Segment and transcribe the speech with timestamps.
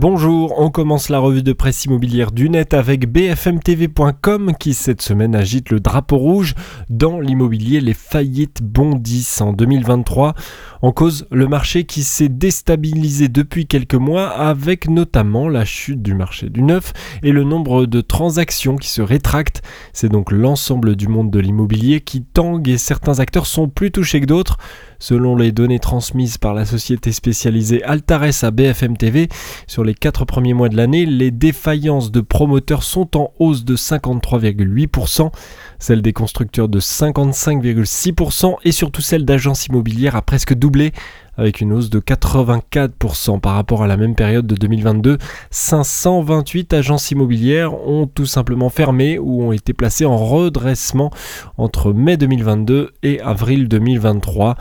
[0.00, 5.36] Bonjour, on commence la revue de presse immobilière du net avec bfmtv.com qui cette semaine
[5.36, 6.54] agite le drapeau rouge
[6.88, 7.82] dans l'immobilier.
[7.82, 10.32] Les faillites bondissent en 2023.
[10.80, 16.14] En cause, le marché qui s'est déstabilisé depuis quelques mois avec notamment la chute du
[16.14, 19.60] marché du neuf et le nombre de transactions qui se rétractent.
[19.92, 24.22] C'est donc l'ensemble du monde de l'immobilier qui tangue et certains acteurs sont plus touchés
[24.22, 24.56] que d'autres.
[25.02, 29.28] Selon les données transmises par la société spécialisée Altares à BFM TV,
[29.66, 33.76] sur les quatre premiers mois de l'année, les défaillances de promoteurs sont en hausse de
[33.76, 35.30] 53,8%,
[35.80, 40.92] celles des constructeurs de 55,6% et surtout celles d'agences immobilières a presque doublé
[41.40, 45.16] avec une hausse de 84% par rapport à la même période de 2022.
[45.50, 51.10] 528 agences immobilières ont tout simplement fermé ou ont été placées en redressement
[51.56, 54.56] entre mai 2022 et avril 2023.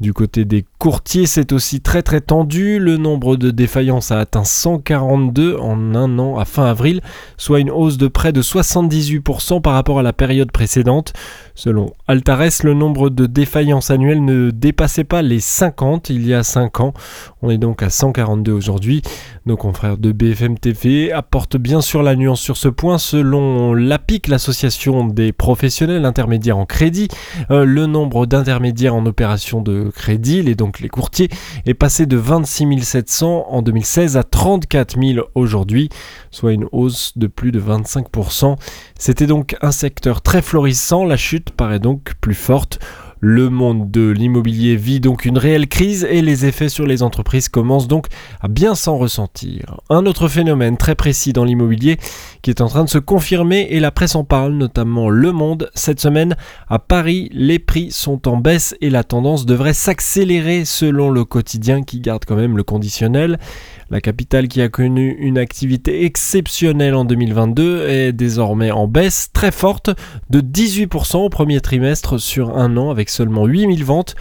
[0.00, 2.78] Du côté des courtiers, c'est aussi très très tendu.
[2.78, 7.02] Le nombre de défaillances a atteint 142 en un an à fin avril,
[7.36, 10.59] soit une hausse de près de 78% par rapport à la période précédente.
[11.54, 16.42] Selon Altares, le nombre de défaillances annuelles ne dépassait pas les 50 il y a
[16.42, 16.94] 5 ans.
[17.42, 19.02] On est donc à 142 aujourd'hui.
[19.46, 22.98] Nos confrères de BFM TV apportent bien sûr la nuance sur ce point.
[22.98, 27.08] Selon l'APIC, l'association des professionnels intermédiaires en crédit,
[27.50, 31.30] euh, le nombre d'intermédiaires en opération de crédit, et donc les courtiers,
[31.66, 35.88] est passé de 26 700 en 2016 à 34 000 aujourd'hui,
[36.30, 38.56] soit une hausse de plus de 25%.
[38.98, 42.80] C'était donc un secteur très florissant, la chute paraît donc plus forte.
[43.20, 47.48] Le monde de l'immobilier vit donc une réelle crise et les effets sur les entreprises
[47.48, 48.06] commencent donc
[48.40, 49.80] à bien s'en ressentir.
[49.90, 51.98] Un autre phénomène très précis dans l'immobilier
[52.42, 55.70] qui est en train de se confirmer et la presse en parle, notamment Le Monde.
[55.74, 56.34] Cette semaine,
[56.68, 61.84] à Paris, les prix sont en baisse et la tendance devrait s'accélérer selon le quotidien
[61.84, 63.38] qui garde quand même le conditionnel.
[63.92, 69.50] La capitale qui a connu une activité exceptionnelle en 2022 est désormais en baisse très
[69.50, 69.90] forte
[70.30, 74.14] de 18% au premier trimestre sur un an avec seulement 8000 ventes.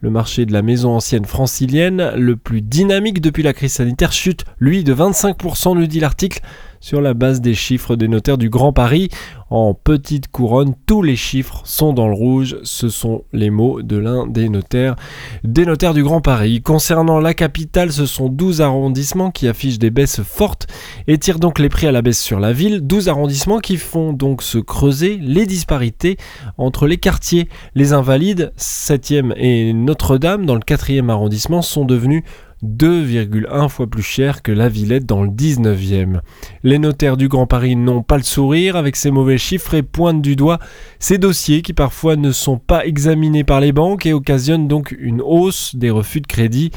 [0.00, 4.44] Le marché de la maison ancienne francilienne, le plus dynamique depuis la crise sanitaire, chute,
[4.60, 6.40] lui, de 25%, nous dit l'article,
[6.80, 9.08] sur la base des chiffres des notaires du Grand Paris.
[9.48, 12.56] En petite couronne, tous les chiffres sont dans le rouge.
[12.64, 14.96] Ce sont les mots de l'un des notaires,
[15.44, 16.62] des notaires du Grand Paris.
[16.62, 20.66] Concernant la capitale, ce sont 12 arrondissements qui affichent des baisses fortes
[21.06, 22.80] et tirent donc les prix à la baisse sur la ville.
[22.80, 26.16] 12 arrondissements qui font donc se creuser les disparités
[26.58, 27.48] entre les quartiers.
[27.76, 32.24] Les Invalides, 7e et Notre-Dame, dans le 4e arrondissement, sont devenus
[32.64, 36.20] 2,1 fois plus cher que la Villette dans le 19e.
[36.62, 40.22] Les notaires du Grand Paris n'ont pas le sourire avec ces mauvais chiffres et pointent
[40.22, 40.58] du doigt
[40.98, 45.20] ces dossiers qui parfois ne sont pas examinés par les banques et occasionnent donc une
[45.20, 46.70] hausse des refus de crédit.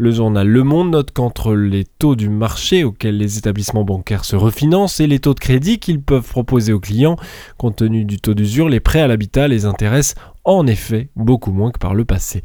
[0.00, 4.36] Le journal Le Monde note qu'entre les taux du marché auxquels les établissements bancaires se
[4.36, 7.16] refinancent et les taux de crédit qu'ils peuvent proposer aux clients,
[7.56, 10.14] compte tenu du taux d'usure, les prêts à l'habitat les intéressent
[10.48, 12.42] en effet beaucoup moins que par le passé.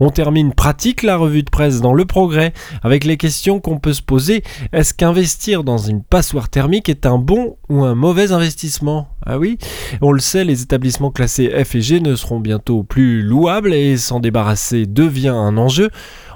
[0.00, 3.92] On termine pratique la revue de presse dans le progrès avec les questions qu'on peut
[3.92, 4.42] se poser.
[4.72, 9.08] Est-ce qu'investir dans une passoire thermique est un bon ou un mauvais investissement?
[9.26, 9.58] Ah oui,
[10.00, 13.98] on le sait, les établissements classés F et G ne seront bientôt plus louables et
[13.98, 15.90] s'en débarrasser devient un enjeu.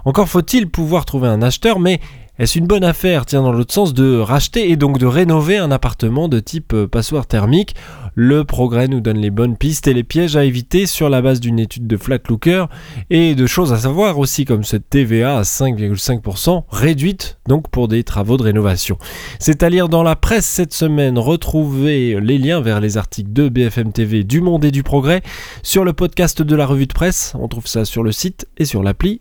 [0.05, 2.01] Encore faut-il pouvoir trouver un acheteur, mais
[2.39, 5.71] est-ce une bonne affaire, tiens, dans l'autre sens, de racheter et donc de rénover un
[5.71, 7.75] appartement de type euh, passoire thermique?
[8.15, 11.41] Le progrès nous donne les bonnes pistes et les pièges à éviter sur la base
[11.41, 12.67] d'une étude de Flat Looker
[13.11, 18.05] et de choses à savoir aussi comme cette TVA à 5,5% réduite donc pour des
[18.05, 18.97] travaux de rénovation.
[19.39, 21.19] C'est à lire dans la presse cette semaine.
[21.19, 25.23] Retrouvez les liens vers les articles de BFM TV, du Monde et du Progrès
[25.63, 27.35] sur le podcast de la revue de presse.
[27.39, 29.21] On trouve ça sur le site et sur l'appli